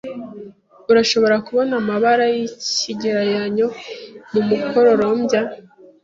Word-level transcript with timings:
Urashobora 0.91 1.35
kubona 1.47 1.73
amabara 1.81 2.25
yikigereranyo 2.35 3.67
mu 4.31 4.41
mukororombya. 4.47 5.41